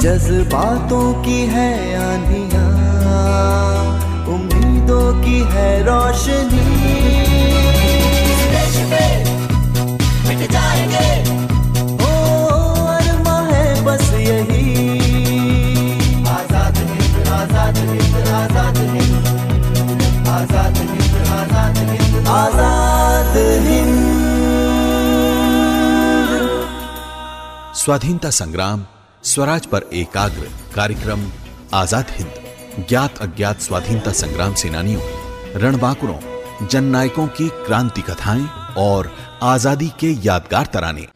जज्बातों 0.00 1.22
की 1.22 1.40
है 1.46 1.70
आंधिया 1.96 2.64
उम्मीदों 4.34 5.22
की 5.22 5.38
है 5.40 5.82
रोशनी। 5.82 6.90
ओ 11.26 11.29
आज़ाद 22.30 23.34
स्वाधीनता 27.76 28.30
संग्राम, 28.30 28.84
स्वराज 29.24 29.66
पर 29.66 29.88
एकाग्र 29.92 30.50
कार्यक्रम, 30.76 31.24
आज़ाद 31.74 32.10
हिंद। 32.10 32.86
ज्ञात 32.88 33.18
अज्ञात 33.18 33.60
स्वाधीनता 33.60 34.12
संग्राम 34.12 34.54
सेनानियों, 34.54 35.00
रणबांकुरों, 35.56 36.18
जननायकों 36.66 37.26
की 37.28 37.48
क्रांति 37.48 38.02
कथाएँ 38.02 38.48
और 38.78 39.12
आज़ादी 39.42 39.88
के 40.00 40.10
यादगार 40.26 40.66
तराने। 40.66 41.06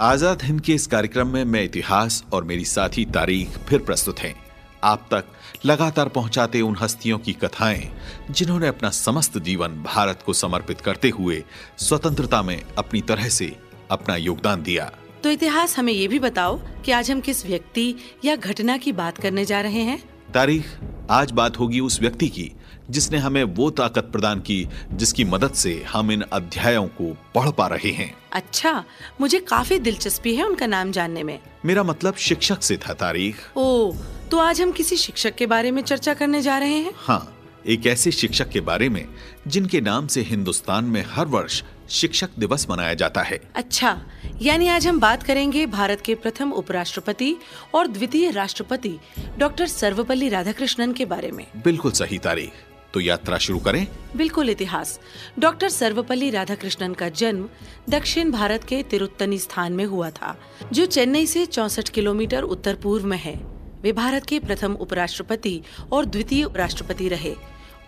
आज़ाद 0.00 0.42
हिंद 0.42 0.60
के 0.60 0.74
इस 0.74 0.86
कार्यक्रम 0.86 1.28
में 1.28 1.44
मैं 1.44 1.64
इतिहास 1.64 2.24
और 2.32 2.44
मेरी 2.44 2.64
साथी 2.64 3.04
तारीख 3.04 3.58
फिर 3.68 3.78
प्रस्तुत 3.78 4.18
हैं। 4.18 4.43
आप 4.84 5.06
तक 5.10 5.24
लगातार 5.66 6.08
पहुंचाते 6.08 6.60
उन 6.60 6.76
हस्तियों 6.80 7.18
की 7.18 7.32
कथाएँ 7.32 7.90
जिन्होंने 8.30 8.68
अपना 8.68 8.90
समस्त 8.90 9.38
जीवन 9.38 9.82
भारत 9.82 10.22
को 10.26 10.32
समर्पित 10.32 10.80
करते 10.80 11.08
हुए 11.08 11.42
स्वतंत्रता 11.78 12.42
में 12.42 12.60
अपनी 12.78 13.00
तरह 13.00 13.28
से 13.28 13.56
अपना 13.90 14.16
योगदान 14.16 14.62
दिया। 14.62 14.90
तो 15.22 15.30
इतिहास 15.30 15.78
हमें 15.78 15.92
ये 15.92 16.08
भी 16.08 16.18
बताओ 16.18 16.60
कि 16.84 16.92
आज 16.92 17.10
हम 17.10 17.20
किस 17.20 17.46
व्यक्ति 17.46 17.94
या 18.24 18.36
घटना 18.36 18.76
की 18.76 18.92
बात 18.92 19.18
करने 19.18 19.44
जा 19.44 19.60
रहे 19.60 19.82
हैं। 19.82 20.02
तारीख 20.34 20.66
आज 21.10 21.30
बात 21.30 21.58
होगी 21.58 21.80
उस 21.80 22.00
व्यक्ति 22.00 22.28
की 22.28 22.52
जिसने 22.90 23.18
हमें 23.18 23.42
वो 23.44 23.70
ताकत 23.70 24.08
प्रदान 24.12 24.40
की 24.40 24.68
जिसकी 24.92 25.24
मदद 25.24 25.52
से 25.52 25.72
हम 25.88 26.10
इन 26.12 26.22
अध्यायों 26.32 26.86
को 26.88 27.12
पढ़ 27.34 27.50
पा 27.50 27.66
रहे 27.66 27.90
हैं। 27.90 28.14
अच्छा 28.32 28.84
मुझे 29.20 29.40
काफ़ी 29.40 29.78
दिलचस्पी 29.78 30.34
है 30.34 30.44
उनका 30.44 30.66
नाम 30.66 30.90
जानने 30.90 31.22
में। 31.22 31.38
मेरा 31.64 31.82
मतलब 31.82 32.14
शिक्षक 32.14 32.62
से 32.62 32.76
था 32.76 32.94
तारीख। 32.94 33.36
ओ 33.56 33.92
तो 34.34 34.38
आज 34.38 34.60
हम 34.60 34.70
किसी 34.72 34.96
शिक्षक 34.96 35.34
के 35.34 35.46
बारे 35.46 35.70
में 35.70 35.80
चर्चा 35.82 36.12
करने 36.14 36.40
जा 36.42 36.56
रहे 36.58 36.76
हैं? 36.76 36.92
हाँ 36.96 37.36
एक 37.66 37.86
ऐसे 37.86 38.10
शिक्षक 38.10 38.48
के 38.48 38.60
बारे 38.60 38.88
में 38.88 39.04
जिनके 39.46 39.80
नाम 39.80 40.06
से 40.06 40.20
हिंदुस्तान 40.20 40.84
में 40.84 41.04
हर 41.08 41.26
वर्ष 41.26 41.62
शिक्षक 41.90 42.30
दिवस 42.38 42.66
मनाया 42.70 42.94
जाता 42.94 43.22
है। 43.22 43.40
अच्छा 43.56 43.96
यानी 44.42 44.68
आज 44.68 44.86
हम 44.86 44.98
बात 45.00 45.22
करेंगे 45.22 45.64
भारत 45.66 46.00
के 46.00 46.14
प्रथम 46.14 46.52
उपराष्ट्रपति 46.52 47.34
और 47.74 47.86
द्वितीय 47.86 48.30
राष्ट्रपति 48.30 48.94
डॉक्टर 49.38 49.66
सर्वपल्ली 49.66 50.28
राधाकृष्णन 50.28 50.92
के 50.92 51.04
बारे 51.04 51.30
में। 51.30 51.46
बिल्कुल 51.64 51.92
सही 51.92 52.18
तारीख। 52.18 52.52
तो 52.94 53.00
यात्रा 53.00 53.38
शुरू 53.38 53.58
करें। 53.58 53.86
बिल्कुल 54.16 54.50
इतिहास। 54.50 54.98
डॉक्टर 55.38 55.68
सर्वपल्ली 55.68 56.30
राधाकृष्णन 56.30 56.94
का 56.94 57.08
जन्म 57.08 57.48
दक्षिण 57.90 58.30
भारत 58.30 58.64
के 58.64 58.82
तिरुत्तनी 58.82 59.38
स्थान 59.38 59.72
में 59.72 59.84
हुआ 59.84 60.10
था 60.10 60.38
जो 60.72 60.86
चेन्नई 60.86 61.26
से 61.26 61.46
चौसठ 61.46 61.88
किलोमीटर 61.88 62.42
उत्तर 62.42 62.74
पूर्व 62.74 63.06
में 63.06 63.18
है। 63.18 63.53
वे 63.84 63.92
भारत 63.92 64.26
के 64.26 64.38
प्रथम 64.38 64.74
उपराष्ट्रपति 64.74 65.62
और 65.92 66.04
द्वितीय 66.04 66.46
राष्ट्रपति 66.56 67.08
रहे। 67.08 67.34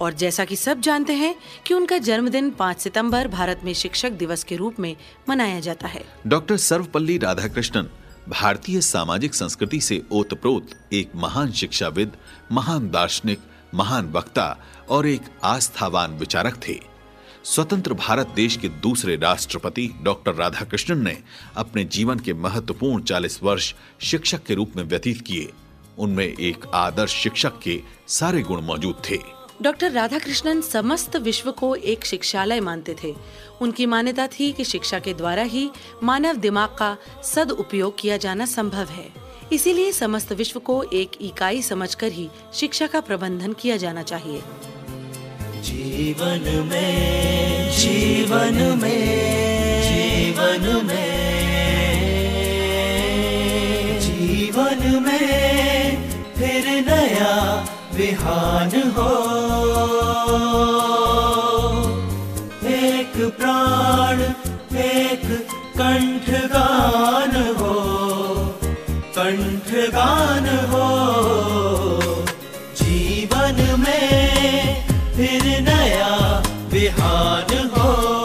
और 0.00 0.12
जैसा 0.12 0.44
कि 0.44 0.56
सब 0.56 0.80
जानते 0.80 1.12
हैं 1.12 1.34
कि 1.66 1.74
उनका 1.74 1.98
जन्मदिन 1.98 2.50
5 2.50 2.80
सितंबर 2.80 3.28
भारत 3.28 3.60
में 3.64 3.72
शिक्षक 3.74 4.10
दिवस 4.10 4.44
के 4.44 4.56
रूप 4.56 4.80
में 4.80 4.96
मनाया 5.28 5.60
जाता 5.60 5.88
है। 5.88 6.04
डॉक्टर 6.26 6.56
सर्वपल्ली 6.56 7.18
राधाकृष्णन 7.18 7.88
भारतीय 8.28 8.80
सामाजिक 8.80 9.34
संस्कृति 9.34 9.80
से 9.80 10.02
ओतप्रोत 10.12 10.70
एक 10.92 11.10
महान 11.14 11.52
शिक्षाविद, 11.52 12.12
महान 12.52 12.90
दार्शनिक, 12.90 13.38
महान 13.74 14.12
वक्ता 14.12 14.56
और 14.88 15.06
एक 15.06 15.22
आस्थावान 15.44 16.18
विचारक 16.18 16.60
थे। 16.68 16.80
स्वतंत्र 17.44 17.94
भारत 17.94 18.28
देश 18.36 18.56
के 18.56 18.68
दूसरे 18.68 19.16
राष्ट्रपति 19.16 19.90
डॉक्टर 20.02 20.34
राधाकृष्णन 20.34 21.04
ने 21.04 21.18
अपने 21.56 21.84
जीवन 21.84 22.18
के 22.18 22.34
महत्वपूर्ण 22.34 23.02
40 23.02 23.40
वर्ष 23.42 23.74
शिक्षक 24.00 24.44
के 24.44 24.54
रूप 24.54 24.72
में 24.76 24.84
व्यतीत 24.84 25.20
किए। 25.20 25.52
उनमें 25.98 26.24
एक 26.24 26.64
आदर्श 26.74 27.14
शिक्षक 27.14 27.52
के 27.62 27.80
सारे 28.08 28.42
गुण 28.42 28.60
मौजूद 28.60 29.02
थे। 29.10 29.18
डॉक्टर 29.62 29.90
राधाकृष्णन 29.90 30.60
समस्त 30.60 31.16
विश्व 31.16 31.50
को 31.52 31.74
एक 31.74 32.04
शिक्षालय 32.04 32.60
मानते 32.60 32.96
थे। 33.04 33.14
उनकी 33.60 33.86
मान्यता 33.86 34.26
थी 34.26 34.52
कि 34.52 34.64
शिक्षा 34.64 34.98
के 34.98 35.14
द्वारा 35.14 35.42
ही 35.42 35.70
मानव 36.02 36.36
दिमाग 36.36 36.68
का 36.68 36.96
सद 37.24 37.50
उपयोग 37.50 37.98
किया 37.98 38.16
जाना 38.16 38.46
संभव 38.46 38.88
है। 38.88 39.08
इसीलिए 39.52 39.92
समस्त 39.92 40.32
विश्व 40.32 40.60
को 40.60 40.82
एक 40.92 41.10
इकाई 41.20 41.62
समझकर 41.62 42.12
ही 42.12 42.28
शिक्षा 42.54 42.86
का 42.86 43.00
प्रबंधन 43.00 43.52
किया 43.52 43.76
जाना 43.76 44.02
चाहिए। 44.02 44.42
जीवन 45.62 46.68
में 46.70 47.70
जीवन 47.70 48.78
में 48.82 49.16
जीवन 49.82 50.86
में 50.86 51.16
जीवन 54.00 55.02
में। 55.02 55.85
फिर 56.38 56.84
नया 56.88 57.64
विहान 57.94 58.92
हो। 58.96 59.10
एक 62.66 63.36
प्राण, 63.40 64.20
एक 64.76 65.48
कंठगान 65.80 67.54
हो। 67.58 67.74
कंठगान 69.18 70.48
हो। 70.70 70.88
जीवन 72.82 73.80
में 73.80 74.88
फिर 75.16 75.60
नया 75.60 76.42
विहान 76.68 77.70
हो। 77.76 78.15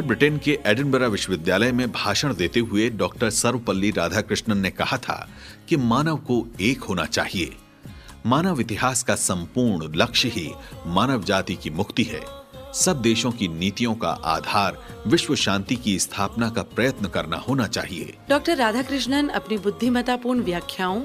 बार 0.00 0.06
ब्रिटेन 0.06 0.38
के 0.38 0.58
एडिनबरा 0.66 1.06
विश्वविद्यालय 1.06 1.72
में 1.72 1.92
भाषण 1.92 2.34
देते 2.34 2.60
हुए 2.60 2.88
डॉक्टर 2.90 3.30
सर्वपल्ली 3.30 3.90
राधाकृष्णन 3.90 4.58
ने 4.58 4.70
कहा 4.70 4.96
था 4.96 5.28
कि 5.68 5.76
मानव 5.76 6.16
को 6.16 6.46
एक 6.60 6.80
होना 6.80 7.04
चाहिए। 7.04 7.56
मानव 8.26 8.60
इतिहास 8.60 9.02
का 9.02 9.14
संपूर्ण 9.14 9.92
लक्ष्य 9.96 10.28
ही 10.28 10.50
मानव 10.86 11.24
जाति 11.24 11.54
की 11.54 11.70
मुक्ति 11.70 12.02
है। 12.02 12.39
सब 12.74 13.00
देशों 13.02 13.30
की 13.30 13.48
नीतियों 13.48 13.94
का 13.94 14.08
आधार 14.08 14.76
विश्व 15.06 15.34
शांति 15.34 15.76
की 15.76 15.98
स्थापना 15.98 16.48
का 16.50 16.62
प्रयत्न 16.62 17.08
करना 17.08 17.36
होना 17.36 17.66
चाहिए। 17.66 18.14
डॉक्टर 18.28 18.56
राधाकृष्णन 18.56 19.28
अपनी 19.28 19.58
बुद्धिमतापूर्ण 19.58 20.40
व्याख्याओं 20.40 21.02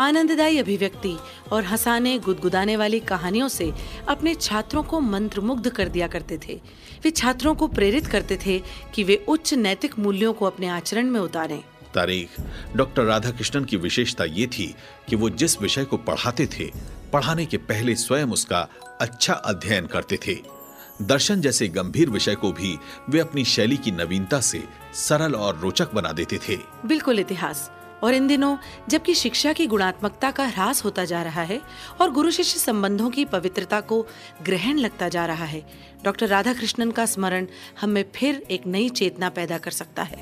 आनंददायी 0.00 0.58
अभिव्यक्ति 0.58 1.16
और 1.52 1.64
हंसाने 1.64 2.18
गुदगुदाने 2.18 2.76
वाली 2.76 3.00
कहानियों 3.00 3.48
से 3.48 3.72
अपने 4.08 4.34
छात्रों 4.34 4.82
को 4.82 5.00
मंत्रमुग्ध 5.00 5.68
कर 5.68 5.88
दिया 5.88 6.06
करते 6.06 6.38
थे। 6.38 6.60
वे 7.04 7.10
छात्रों 7.10 7.54
को 7.54 7.66
प्रेरित 7.68 8.06
करते 8.06 8.38
थे 8.46 8.60
कि 8.94 9.04
वे 9.04 9.24
उच्च 9.28 9.54
नैतिक 9.54 9.98
मूल्यों 9.98 10.32
को 10.32 10.46
अपने 10.46 10.68
आचरण 10.68 11.06
में 11.06 11.20
उतारें। 11.20 11.60
तारीख। 11.94 12.28
डॉक्टर 12.76 13.02
राधाकृष्णन 13.02 13.64
की 13.64 13.76
विशेषता 13.76 14.24
ये 14.24 14.46
थी 14.46 14.74
कि 15.08 15.16
वो 15.16 15.30
जिस 15.30 15.60
विषय 15.62 15.84
को 15.84 15.96
पढ़ाते 15.96 16.46
थे 16.46 16.70
पढ़ाने 17.12 17.46
के 17.46 17.56
पहले 17.56 17.94
स्वयं 17.94 18.26
उसका 18.26 18.68
अच्छा 19.00 19.34
अध्ययन 19.34 19.86
करते 19.86 20.18
थे। 20.26 20.57
दर्शन 21.02 21.40
जैसे 21.40 21.68
गंभीर 21.68 22.10
विषय 22.10 22.34
को 22.34 22.52
भी 22.52 22.78
वे 23.08 23.20
अपनी 23.20 23.44
शैली 23.44 23.76
की 23.76 23.90
नवीनता 23.90 24.40
से 24.40 24.64
सरल 24.94 25.34
और 25.34 25.58
रोचक 25.58 25.94
बना 25.94 26.12
देते 26.12 26.38
थे। 26.48 26.58
बिल्कुल 26.86 27.18
इतिहास। 27.18 27.70
और 28.04 28.14
इन 28.14 28.26
दिनों 28.26 28.56
जबकि 28.88 29.14
शिक्षा 29.14 29.52
की 29.52 29.66
गुणात्मकता 29.66 30.30
का 30.30 30.44
ह्रास 30.44 30.84
होता 30.84 31.04
जा 31.04 31.22
रहा 31.22 31.42
है 31.42 31.60
और 32.00 32.10
गुरु 32.10 32.30
शिष्य 32.30 32.58
संबंधों 32.58 33.10
की 33.10 33.24
पवित्रता 33.24 33.80
को 33.80 34.06
ग्रहण 34.42 34.78
लगता 34.78 35.08
जा 35.08 35.26
रहा 35.26 35.44
है 35.44 35.66
डॉक्टर 36.04 36.26
राधाकृष्णन 36.26 36.90
का 36.90 37.06
स्मरण 37.06 37.46
हमें 37.80 38.04
फिर 38.14 38.46
एक 38.50 38.66
नई 38.66 38.88
चेतना 38.88 39.28
पैदा 39.28 39.58
कर 39.58 39.70
सकता 39.70 40.02
है। 40.02 40.16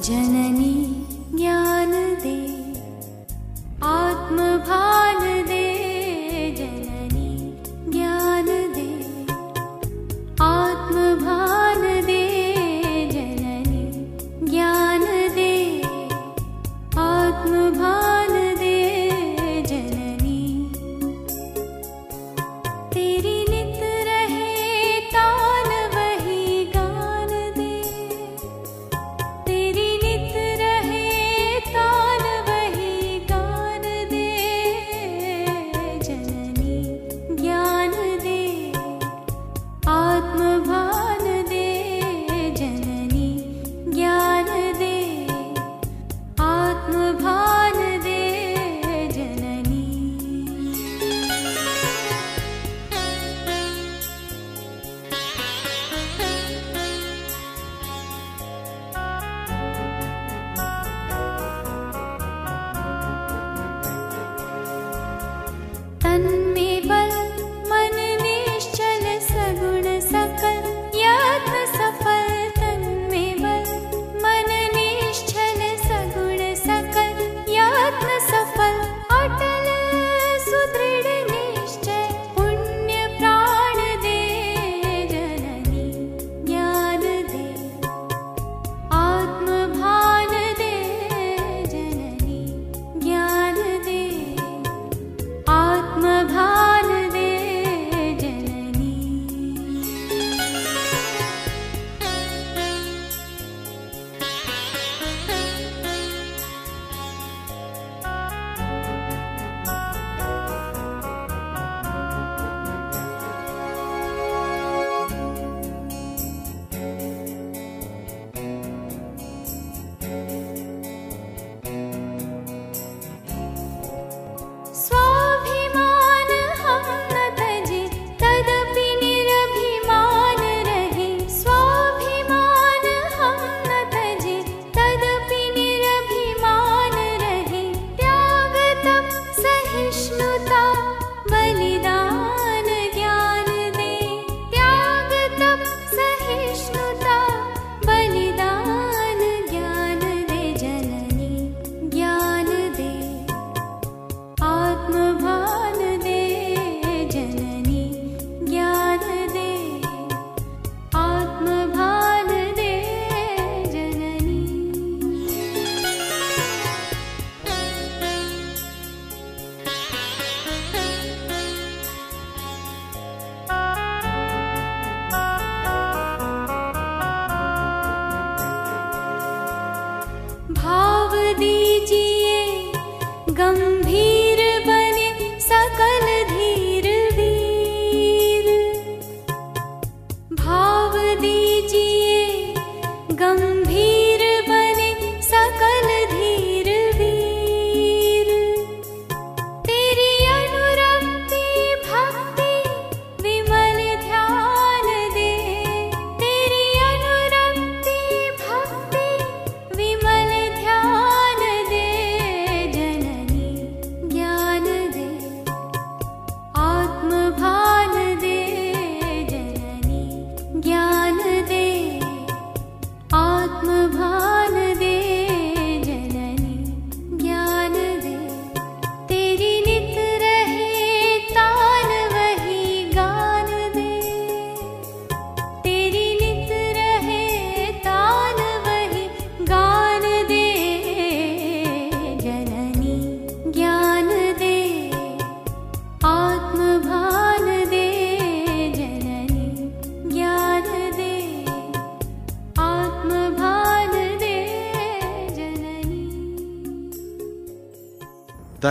जननी 0.00 1.06
ज्ञान 1.36 1.92
दे 1.92 2.62
आत्मभान 3.84 5.46
दे। 5.46 5.91
आत्मभा 10.42 11.38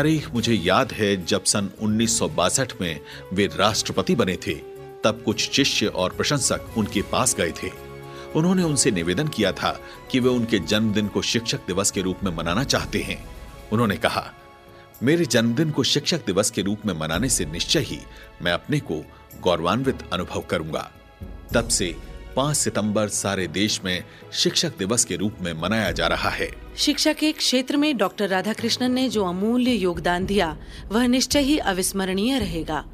तारीख 0.01 0.33
मुझे 0.33 0.53
याद 0.53 0.91
है 0.91 1.25
जब 1.25 1.43
सन 1.43 1.69
1962 1.81 2.81
में 2.81 2.99
वे 3.33 3.45
राष्ट्रपति 3.45 4.15
बने 4.15 4.37
थे, 4.47 4.53
तब 5.03 5.21
कुछ 5.25 5.51
शिष्य 5.51 5.87
और 5.87 6.09
प्रशंसक 6.09 6.77
उनके 6.77 7.01
पास 7.01 7.35
गए 7.35 7.51
थे। 7.51 7.69
उन्होंने 8.35 8.63
उनसे 8.63 8.91
निवेदन 8.91 9.27
किया 9.27 9.51
था 9.51 9.79
कि 10.11 10.19
वे 10.19 10.29
उनके 10.29 10.59
जन्मदिन 10.59 11.07
को 11.07 11.21
शिक्षक 11.21 11.67
दिवस 11.67 11.91
के 11.91 12.01
रूप 12.01 12.17
में 12.23 12.31
मनाना 12.35 12.63
चाहते 12.63 12.99
हैं। 12.99 13.29
उन्होंने 13.71 13.97
कहा, 13.97 14.33
मेरे 15.03 15.25
जन्मदिन 15.25 15.71
को 15.71 15.83
शिक्षक 15.83 16.25
दिवस 16.25 16.51
के 16.51 16.61
रूप 16.61 16.85
में 16.85 16.93
मनाने 16.93 17.29
से 17.29 17.45
निश्चय 17.45 17.79
ही 17.79 17.99
मैं 18.41 18.51
अपने 18.51 18.79
को 18.79 19.05
गौरवान्वित 19.41 19.99
अनुभव 20.13 20.41
करूँगा। 20.41 20.91
तब 21.53 21.67
से 21.67 21.95
5 22.37 22.53
सितंबर 22.53 23.07
सारे 23.07 23.47
देश 23.47 23.81
में 23.85 24.03
शिक्षक 24.33 24.77
दिवस 24.77 25.05
के 25.05 25.15
रूप 25.15 25.37
में 25.41 25.53
मनाया 25.53 25.91
जा 25.91 26.07
रहा 26.07 26.29
है। 26.29 26.51
शिक्षा 26.77 27.13
के 27.13 27.31
क्षेत्र 27.31 27.77
में 27.77 27.97
डॉक्टर 27.97 28.27
राधाकृष्णन 28.27 28.91
ने 28.91 29.09
जो 29.09 29.25
अमूल्य 29.25 29.71
योगदान 29.71 30.25
दिया, 30.25 30.57
वह 30.91 31.07
निश्चय 31.07 31.39
ही 31.39 31.57
अविस्मरणीय 31.57 32.39
रहेगा। 32.39 32.85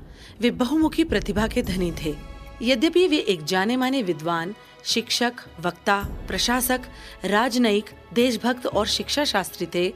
वे 0.42 0.52
बहुमुखी 0.52 1.04
प्रतिभा 1.04 1.48
के 1.48 1.62
धनी 1.62 1.92
थे। 1.92 2.16
यद्यपि 2.62 3.08
वे 3.08 3.18
एक 3.18 3.44
जाने 3.44 3.78
माने 3.78 4.02
विद्वान 4.02 4.56
शिक्षक, 4.88 5.34
वक्ता, 5.62 6.02
प्रशासक, 6.28 6.82
राजनयिक, 7.26 7.86
देशभक्त 8.14 8.66
और 8.68 8.88
शिक्षा 8.88 9.24
शास्त्री 9.26 9.66
थे। 9.74 9.88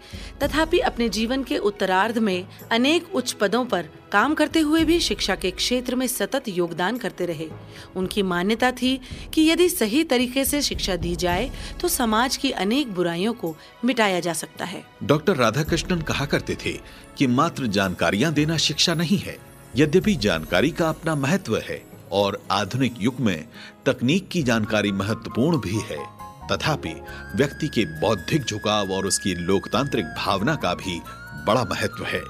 तथापि 0.41 0.79
अपने 0.79 1.07
जीवन 1.09 1.43
के 1.43 1.57
उत्तरार्ध 1.59 2.17
में 2.17 2.47
अनेक 2.71 3.15
उच्च 3.15 3.31
पदों 3.31 3.63
पर 3.65 3.89
काम 4.11 4.33
करते 4.33 4.59
हुए 4.59 4.83
भी 4.83 4.99
शिक्षा 4.99 5.35
के 5.35 5.51
क्षेत्र 5.51 5.95
में 5.95 6.05
सतत 6.07 6.47
योगदान 6.47 6.97
करते 6.97 7.25
रहे। 7.25 7.47
उनकी 7.95 8.23
मान्यता 8.23 8.71
थी 8.71 8.99
कि 9.33 9.49
यदि 9.49 9.69
सही 9.69 10.03
तरीके 10.03 10.45
से 10.45 10.61
शिक्षा 10.61 10.95
दी 10.95 11.15
जाए 11.15 11.49
तो 11.81 11.87
समाज 11.87 12.37
की 12.37 12.51
अनेक 12.51 12.93
बुराइयों 12.93 13.33
को 13.33 13.55
मिटाया 13.85 14.19
जा 14.19 14.33
सकता 14.33 14.65
है। 14.65 14.83
डॉक्टर 15.03 15.35
राधाकृष्णन 15.35 16.01
कहा 16.01 16.25
करते 16.25 16.57
थे 16.65 16.73
कि 17.17 17.27
मात्र 17.29 17.67
जानकारियाँ 17.69 18.33
देना 18.33 18.57
शिक्षा 18.57 18.93
नहीं 18.93 19.17
है, 19.17 19.37
यद्यपि 19.75 20.15
जानकारी 20.17 20.71
का 20.71 20.89
अपना 20.89 21.15
महत्व 21.15 21.57
है। 21.59 21.81
और 22.11 22.41
आधुनिक 22.51 22.93
युग 22.99 23.19
में 23.19 23.47
तकनीक 23.85 24.29
की 24.29 24.43
जानकारी 24.43 24.91
महत्वपूर्ण 24.91 25.57
भी 25.57 25.79
है। 25.79 26.21
तथापि, 26.51 26.93
व्यक्ति 27.35 27.67
के 27.67 27.85
बौद्धिक 27.99 28.43
झुकाव 28.43 28.91
और 28.91 29.05
उसकी 29.05 29.35
लोकतांत्रिक 29.35 30.05
भावना 30.05 30.55
का 30.55 30.73
भी 30.73 30.99
बड़ा 31.45 31.63
महत्व 31.63 32.03
है। 32.03 32.21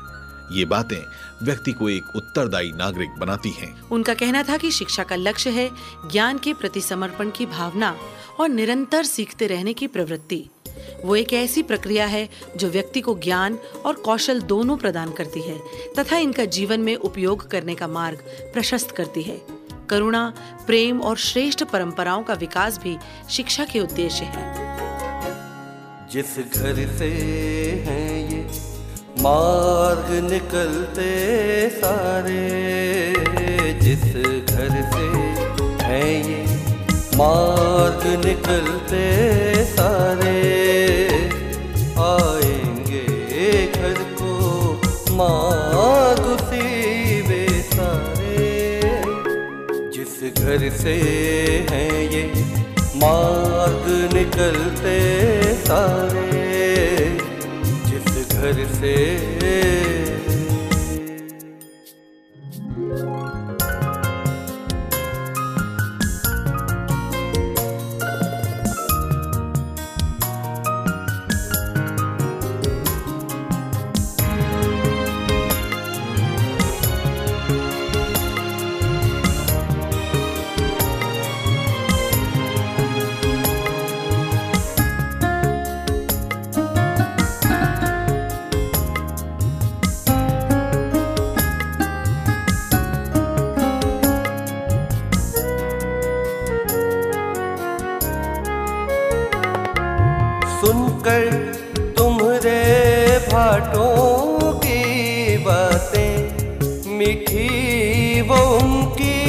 ये 0.52 0.66
बातें 0.66 1.02
व्यक्ति 1.46 1.72
को 1.72 1.90
एक 1.90 2.16
उत्तरदायी 2.16 2.72
नागरिक 2.72 3.10
बनाती 3.10 3.50
हैं। 3.50 3.82
उनका 3.90 4.14
कहना 4.14 4.44
था 4.44 4.58
कि 4.58 4.72
शिक्षा 4.72 5.04
का 5.04 5.16
लक्ष्य 5.16 5.50
है 5.50 5.70
ज्ञान 6.12 6.38
के 6.38 6.54
प्रति 6.54 6.82
समर्पण 6.82 7.30
की 7.30 7.46
भावना 7.46 7.96
और 8.40 8.50
निरंतर 8.50 9.04
सीखते 9.04 9.48
रहने 9.48 9.74
की 9.74 9.88
प्रवृत्ति। 9.88 10.46
वो 11.06 11.16
एक 11.16 11.34
ऐसी 11.34 11.64
प्रक्रिया 11.64 12.06
है 12.06 12.30
जो 12.58 12.70
व्यक्ति 12.70 13.02
को 13.02 13.16
ज्ञान 13.16 13.58
और 13.86 13.94
कौशल 13.96 14.42
दोनों 14.42 14.78
प्रदान 14.78 15.12
करती 15.12 15.42
है 15.42 15.60
तथा 16.00 16.18
इनका 16.18 16.46
जीवन 16.46 16.80
में 16.80 16.96
उपयोग 16.96 17.50
करने 17.50 17.76
का 17.76 17.88
मार्ग 17.88 18.18
प्रशस्त 18.54 18.92
करती 18.92 19.22
है। 19.22 19.61
करुणा, 19.92 20.34
प्रेम 20.68 21.02
और 21.02 21.18
श्रेष्ठ 21.18 21.64
परंपराओं 21.64 22.24
का 22.24 22.34
विकास 22.34 22.78
भी 22.78 22.98
शिक्षा 23.30 23.66
के 23.66 23.80
उद्देश्य 23.80 24.26
है। 24.26 24.72
जिस 26.12 26.38
घर 26.38 26.76
से 26.98 27.10
हैं 27.88 28.30
ये, 28.30 28.50
मार्ग 29.22 30.32
निकलते 30.32 31.70
सारे। 31.70 32.42
जिस 33.82 34.04
घर 34.56 34.70
से 34.94 35.06
हैं 35.86 36.24
ये, 36.24 36.46
मार्ग 37.18 38.26
निकलते 38.26 39.04
सारे। 39.66 40.38
आएँगे 42.00 43.06
घर 43.68 44.04
को 44.04 44.32
मार्ग 45.16 45.61
घर 50.42 50.70
से 50.70 50.94
हैं 51.72 52.12
ये। 52.12 52.34
मार्ग 52.96 54.14
निकलते 54.14 55.42
सारे। 55.56 57.18
जिस 57.86 58.32
घर 58.32 58.66
से 58.74 58.96
तुम्हारे 102.42 103.18
भाटों 103.30 104.54
की 104.60 105.38
बातें, 105.46 106.14
मीठी 106.98 108.22
वो 108.30 108.38
उनकी 108.54 109.20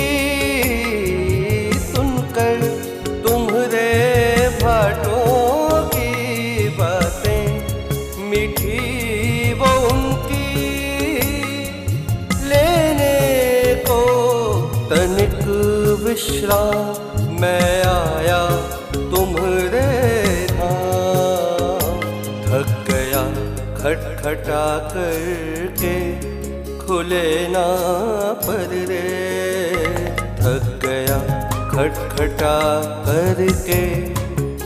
सुनकर 1.82 2.62
तुम्हारे 3.26 3.90
भाटों 4.62 5.82
की 5.92 6.68
बातें, 6.78 7.44
मीठी 8.30 8.80
वो 9.60 9.72
उनकी 9.90 10.48
लेने 12.48 13.74
को 13.88 14.00
तनिक 14.88 15.38
विश्राम 16.04 17.40
मैं 17.40 17.82
खटखटा 24.32 24.78
करके 24.88 25.94
खुले 26.86 27.48
ना 27.48 27.64
पर 28.32 28.70
रे। 28.88 29.00
थक 30.40 30.80
गया, 30.84 31.18
खटखटा 31.68 32.56
करके 33.08 33.80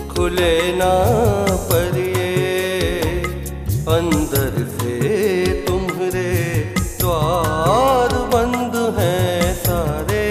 खुले 0.09 0.77
ना 0.77 0.93
पर 1.51 1.99
ये। 1.99 3.11
अंदर 3.89 4.55
से 4.79 5.47
तुम्हारे 5.69 6.31
द्वार 7.01 8.15
बंद 8.35 8.97
हैं 8.99 9.55
सारे। 9.55 10.25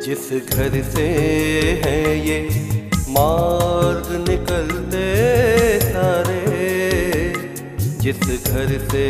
जिस 0.00 0.30
घर 0.48 0.82
से 0.82 1.08
है 1.84 2.28
ये 2.28 2.40
मार्ग 3.08 4.28
निकलते 4.28 4.77
जिस 8.02 8.18
घर 8.20 8.78
से 8.90 9.06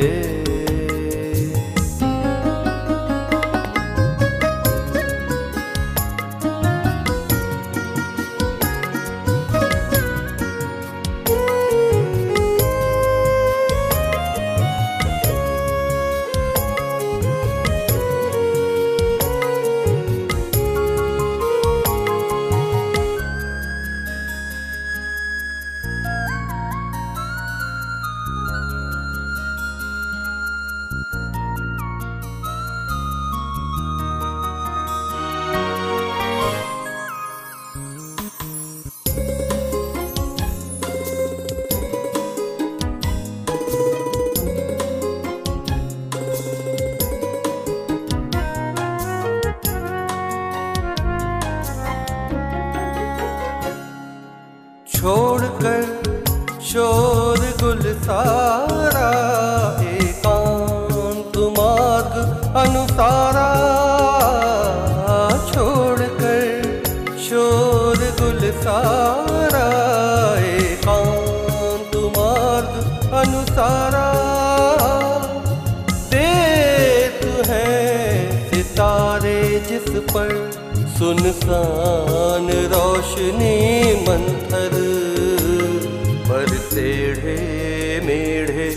टेढ़े 86.75 88.01
मेढ़े, 88.07 88.69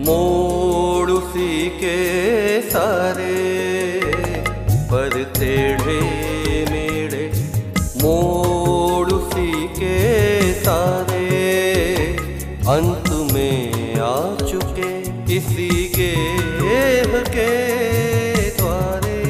मोड़ 0.00 1.10
उसी 1.10 1.68
के 1.68 1.96
सारे। 2.62 3.38
पर 4.90 5.24
टेढ़े 5.38 6.00
मेढ़े, 6.72 7.32
मोड़ 8.02 9.08
उसी 9.10 9.68
के 9.68 9.96
सारे। 10.52 11.26
अंत 12.68 13.32
में 13.32 13.94
आ 13.94 14.36
चुके 14.36 14.98
इसी 15.36 15.92
गेह 15.96 17.18
के 17.28 18.50
द्वारे। 18.50 19.24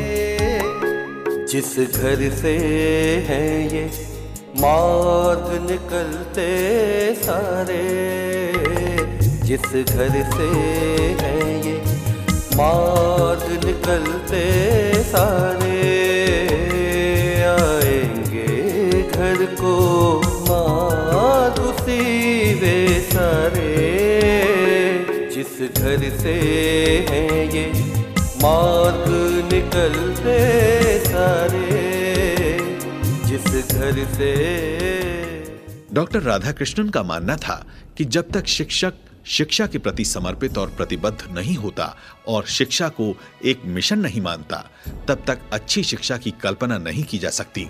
जिस 1.47 1.79
घर 1.79 2.31
से 2.43 2.57
है 3.29 3.67
ये 3.75 4.08
मार्ग 4.59 5.71
निकलते 5.71 6.49
सारे, 7.15 7.83
जिस 9.47 9.87
घर 9.87 10.09
से 10.09 10.49
है 11.21 11.67
ये। 11.67 11.77
मार्ग 12.57 13.65
निकलते 13.65 14.43
सारे, 15.03 15.79
आएँगे 17.43 19.03
घर 19.03 19.47
को 19.61 19.75
मार्ग 20.49 21.63
उसी 21.63 22.03
वे 22.55 23.01
सारे, 23.01 23.71
जिस 25.35 25.83
घर 25.83 26.19
से 26.19 26.35
है 27.11 27.47
ये। 27.57 27.67
मार्ग 28.43 29.07
निकलते 29.53 30.39
सारे। 30.99 31.78
जिस 33.39 33.73
घर 33.73 34.05
से। 34.15 34.35
डॉक्टर 35.93 36.21
राधाकृष्णन 36.21 36.89
का 36.89 37.03
मानना 37.03 37.37
था 37.37 37.67
कि 37.97 38.05
जब 38.05 38.31
तक 38.31 38.47
शिक्षक 38.47 38.95
शिक्षा 39.27 39.67
के 39.67 39.79
प्रति 39.79 40.05
समर्पित 40.05 40.59
और 40.59 40.69
प्रतिबद्ध 40.69 41.31
नहीं 41.31 41.55
होता 41.55 41.97
और 42.29 42.45
शिक्षा 42.47 42.89
को 42.89 43.17
एक 43.45 43.63
मिशन 43.65 43.99
नहीं 43.99 44.21
मानता, 44.21 44.71
तब 45.09 45.25
तक 45.27 45.39
अच्छी 45.53 45.83
शिक्षा 45.83 46.17
की 46.17 46.31
कल्पना 46.31 46.79
नहीं 46.79 47.05
की 47.05 47.19
जा 47.19 47.31
सकती। 47.31 47.69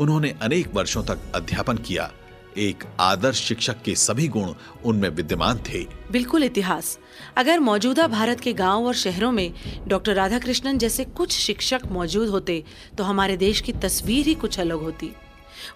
उन्होंने 0.00 0.34
अनेक 0.42 0.74
वर्षों 0.74 1.04
तक 1.04 1.18
अध्यापन 1.34 1.76
किया 1.76 2.10
एक 2.58 2.84
आदर्श 3.00 3.40
शिक्षक 3.40 3.82
के 3.82 3.94
सभी 3.94 4.26
गुण 4.28 4.52
उनमें 4.84 5.08
विद्यमान 5.08 5.58
थे। 5.68 5.84
बिल्कुल 6.10 6.44
इतिहास। 6.44 6.98
अगर 7.36 7.60
मौजूदा 7.60 8.06
भारत 8.08 8.40
के 8.40 8.52
गाँव 8.52 8.86
और 8.86 8.94
शहरों 8.94 9.30
में 9.32 9.52
डॉक्टर 9.88 10.14
राधाकृष्णन 10.14 10.78
जैसे 10.78 11.04
कुछ 11.04 11.32
शिक्षक 11.32 11.80
मौजूद 11.90 12.28
होते 12.28 12.62
तो 12.98 13.04
हमारे 13.04 13.36
देश 13.36 13.60
की 13.60 13.72
तस्वीर 13.72 14.26
ही 14.26 14.34
कुछ 14.34 14.58
अलग 14.60 14.82
होती। 14.82 15.10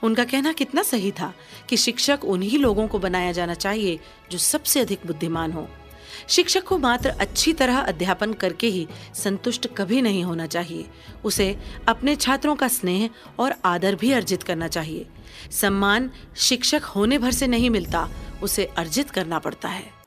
उनका 0.02 0.24
कहना 0.24 0.52
कितना 0.52 0.82
सही 0.82 1.10
था 1.10 1.32
कि 1.68 1.76
शिक्षक 1.76 2.20
उन्हीं 2.24 2.58
लोगों 2.58 2.86
को 2.88 2.98
बनाया 2.98 3.32
जाना 3.32 3.54
चाहिए 3.54 3.98
जो 4.30 4.38
सबसे 4.38 4.80
अधिक 4.80 5.06
बुद्धिमान 5.06 5.52
हो। 5.52 5.68
शिक्षक 6.28 6.64
को 6.64 6.78
मात्र 6.78 7.08
अच्छी 7.08 7.52
तरह 7.52 7.78
अध्यापन 7.78 8.32
करके 8.32 8.66
ही 8.66 8.86
संतुष्ट 9.14 9.66
कभी 9.76 10.02
नहीं 10.02 10.24
होना 10.24 10.46
चाहिए। 10.46 10.86
उसे 11.24 11.56
अपने 11.88 12.16
छात्रों 12.16 12.56
का 12.56 12.68
स्नेह 12.68 13.10
और 13.38 13.54
आदर 13.64 13.94
भी 13.94 14.12
अर्जित 14.12 14.42
करना 14.42 14.68
चाहिए। 14.68 15.06
सम्मान 15.50 16.10
शिक्षक 16.36 16.84
होने 16.84 17.18
भर 17.18 17.30
से 17.30 17.46
नहीं 17.46 17.70
मिलता, 17.70 18.08
उसे 18.42 18.64
अर्जित 18.64 19.10
करना 19.10 19.38
पड़ता 19.38 19.68
है। 19.68 20.03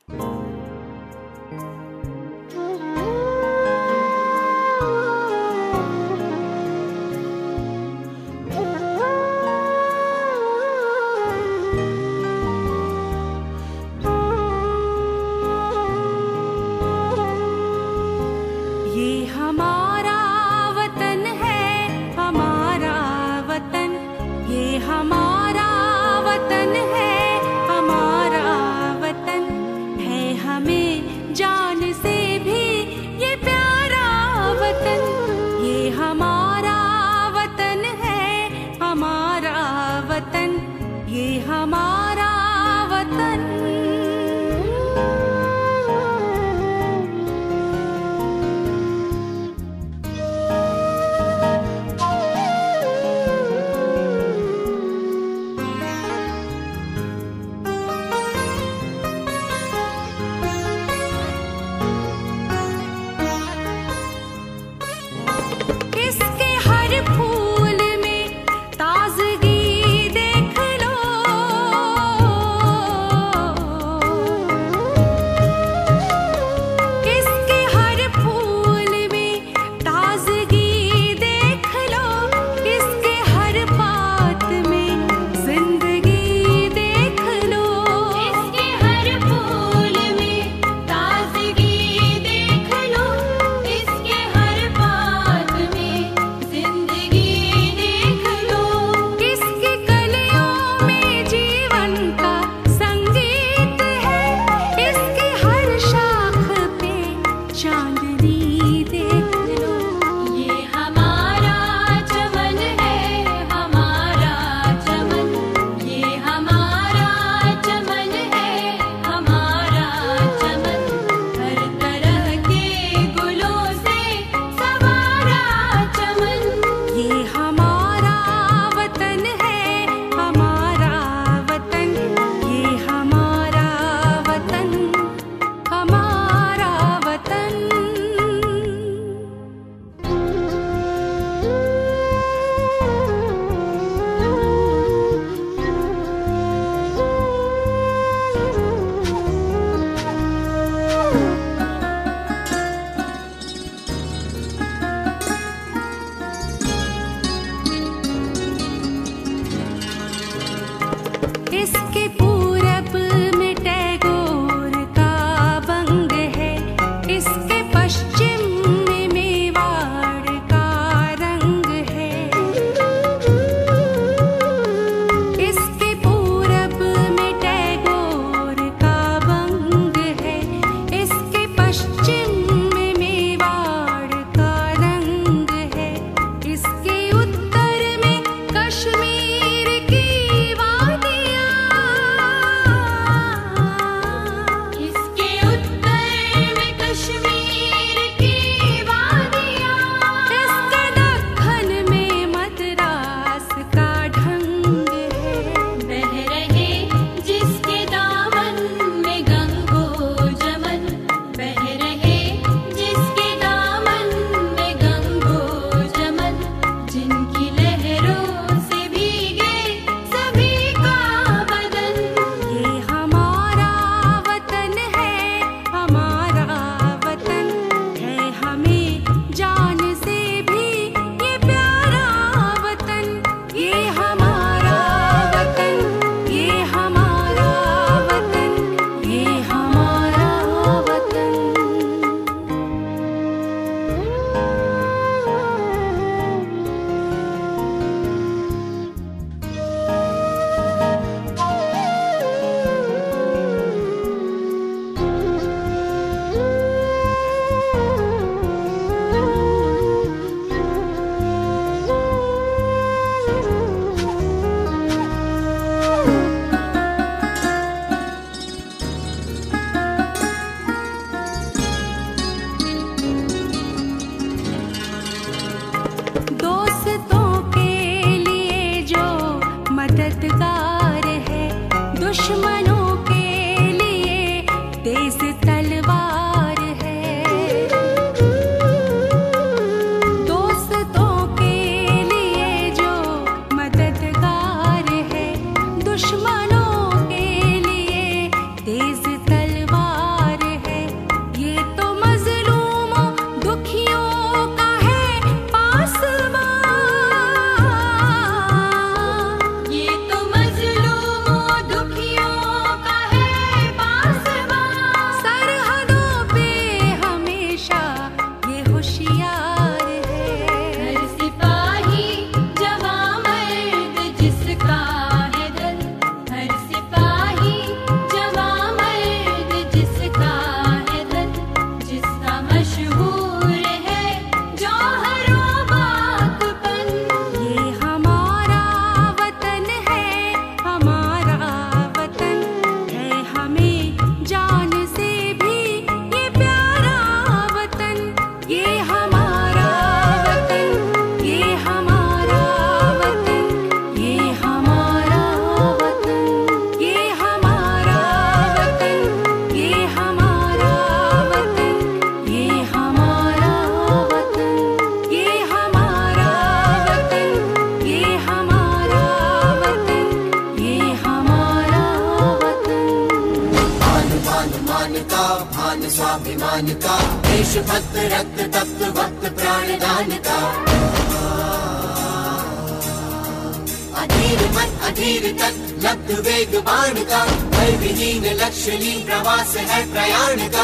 लक्ष्यलीन 388.67 389.05
प्रवास 389.05 389.55
है 389.57 389.79
प्रयाण 389.91 390.39
का। 390.53 390.63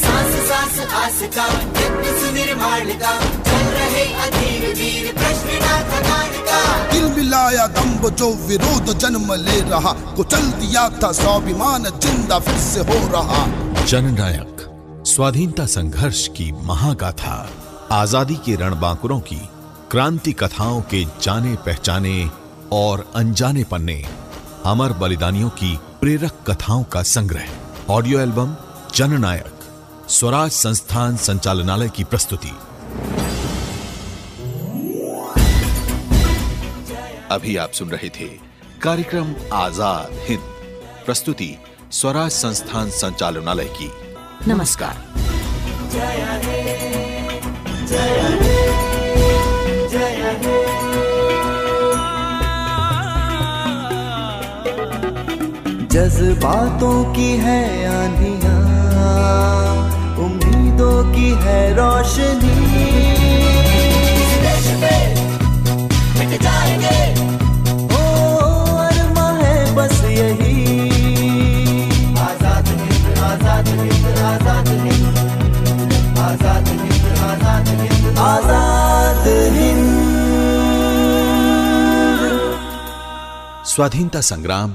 सांस 0.00 0.36
सांस 0.48 0.78
आस 1.00 1.18
का 1.34 1.46
यत्न 1.80 2.14
सुनिर्माण 2.20 2.92
का 3.02 3.12
चल 3.48 3.66
रहे 3.72 4.04
अधीर 4.26 4.64
वीर 4.78 5.12
प्रश्न 5.14 5.58
ना 5.64 5.76
थकान 5.90 6.32
का। 6.48 6.62
दिल 6.92 7.04
मिलाया 7.16 7.66
दम्ब 7.76 8.08
जो 8.16 8.32
विरोध 8.48 8.92
जन्म 8.98 9.32
ले 9.42 9.60
रहा 9.70 9.92
कुचल 10.16 10.50
दिया 10.62 10.88
था 11.02 11.12
स्वाभिमान 11.20 11.84
ज़िंदा 11.98 12.38
फिर 12.40 12.58
से 12.62 12.80
हो 12.90 12.98
रहा। 13.12 13.44
जननायक 13.84 14.66
स्वाधीनता 15.06 15.66
संघर्ष 15.76 16.26
की 16.36 16.50
महागाथा 16.64 17.36
आज़ादी 17.92 18.36
के 18.46 18.54
रणबांकुरों 18.64 19.20
की 19.22 19.40
क्रांति 19.90 20.32
कथाओं 20.42 20.80
के 20.90 21.04
जाने 21.22 21.54
पहचाने 21.66 22.18
और 22.72 23.04
अनजाने 23.16 23.64
पन्ने। 23.70 24.02
अमर 24.66 24.92
बलिदानियों 24.92 25.48
की 25.50 25.78
प्रेरक 26.00 26.32
कथाओं 26.48 26.82
का 26.84 27.02
संग्रह। 27.02 27.48
ऑडियो 27.90 28.20
एल्बम, 28.20 28.54
जननायक, 28.94 29.64
स्वराज 30.08 30.50
संस्थान 30.50 31.16
संचालनालय 31.16 31.88
की 31.88 32.04
प्रस्तुति। 32.04 32.52
अभी 37.30 37.56
आप 37.56 37.72
सुन 37.72 37.88
रहे 37.88 38.08
थे 38.08 38.28
कार्यक्रम 38.82 39.34
आज़ाद 39.52 40.12
हिंद। 40.28 40.42
प्रस्तुति 41.06 41.54
स्वराज 41.92 42.30
संस्थान 42.30 42.90
संचालनालय 42.90 43.74
की। 43.80 43.90
नमस्कार। 44.48 45.04
जज्बातों 55.92 56.98
की 57.14 57.30
है 57.38 57.62
आंधियाँ 57.86 58.60
उम्मीदों 60.24 60.98
की 61.12 61.30
है 61.42 61.56
रोशनी। 61.76 62.52
ओ 67.92 68.00
अरमा 68.82 69.26
है 69.40 69.56
बस 69.76 69.96
यही। 70.06 70.54
आज़ाद 72.20 72.68
हिंद 72.68 73.18
आज़ाद 73.30 73.68
हिंद 73.80 74.06
आज़ाद 74.30 74.68
हिंद। 74.84 75.18
आज़ाद 76.20 76.68
हिंद 76.68 77.04
आज़ाद 77.26 77.68
हिंद। 77.82 78.18
आज़ाद 78.28 79.26
हिंद। 79.58 79.84
स्वाधीनता 83.74 84.20
संग्राम 84.30 84.74